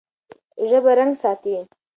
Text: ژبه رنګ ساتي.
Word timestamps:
ژبه 0.67 0.91
رنګ 0.97 1.13
ساتي. 1.21 1.53